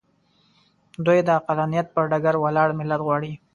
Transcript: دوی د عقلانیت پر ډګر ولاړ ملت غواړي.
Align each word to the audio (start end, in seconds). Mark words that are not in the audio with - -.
دوی 1.05 1.19
د 1.23 1.29
عقلانیت 1.39 1.87
پر 1.95 2.03
ډګر 2.11 2.35
ولاړ 2.39 2.69
ملت 2.79 3.01
غواړي. 3.07 3.31